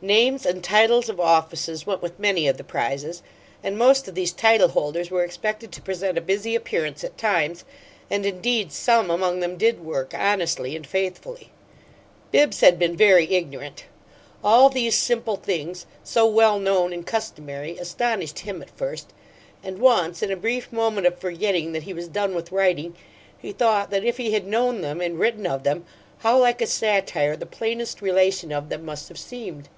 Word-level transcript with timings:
Names 0.00 0.46
and 0.46 0.62
titles 0.62 1.08
of 1.08 1.18
offices 1.18 1.84
went 1.84 2.02
with 2.02 2.20
many 2.20 2.46
of 2.46 2.56
the 2.56 2.62
prizes, 2.62 3.20
and 3.64 3.76
most 3.76 4.06
of 4.06 4.14
these 4.14 4.30
title 4.32 4.68
holders 4.68 5.10
were 5.10 5.24
expected 5.24 5.72
to 5.72 5.82
present 5.82 6.16
a 6.16 6.20
busy 6.20 6.54
appearance 6.54 7.02
at 7.02 7.18
times; 7.18 7.64
and, 8.08 8.24
indeed, 8.24 8.70
some 8.70 9.10
among 9.10 9.40
them 9.40 9.56
did 9.56 9.84
work 9.84 10.14
honestly 10.14 10.76
and 10.76 10.86
faithfully. 10.86 11.50
Bibbs 12.30 12.60
had 12.60 12.78
been 12.78 12.96
very 12.96 13.34
ignorant. 13.34 13.86
All 14.44 14.70
these 14.70 14.96
simple 14.96 15.34
things, 15.34 15.84
so 16.04 16.28
well 16.28 16.60
known 16.60 16.92
and 16.92 17.04
customary, 17.04 17.76
astonished 17.76 18.38
him 18.38 18.62
at 18.62 18.70
first, 18.70 19.12
and 19.64 19.80
once 19.80 20.22
in 20.22 20.30
a 20.30 20.36
brief 20.36 20.72
moment 20.72 21.08
of 21.08 21.18
forgetting 21.18 21.72
that 21.72 21.82
he 21.82 21.92
was 21.92 22.06
done 22.06 22.36
with 22.36 22.52
writing 22.52 22.94
he 23.36 23.50
thought 23.50 23.90
that 23.90 24.04
if 24.04 24.16
he 24.16 24.30
had 24.32 24.46
known 24.46 24.80
them 24.80 25.00
and 25.00 25.18
written 25.18 25.44
of 25.44 25.64
them, 25.64 25.84
how 26.18 26.38
like 26.38 26.62
a 26.62 26.68
satire 26.68 27.34
the 27.34 27.44
plainest 27.44 28.00
relation 28.00 28.52
of 28.52 28.68
them 28.68 28.84
must 28.84 29.08
have 29.08 29.18
seemed! 29.18 29.68